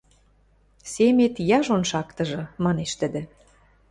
Семет 0.93 1.35
яжон 1.57 1.83
шактыжы!— 1.91 2.41
манеш 2.63 2.91
тӹдӹ. 2.99 3.21